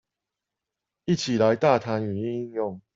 [1.05, 2.81] 一起來大啖語音應用